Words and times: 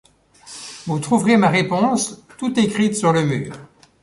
Vous 0.87 0.97
trouverez 0.99 1.37
ma 1.37 1.49
réponse 1.49 2.25
tout 2.39 2.59
écrite 2.59 2.95
sur 2.95 3.13
le 3.13 3.23
mur. 3.23 3.53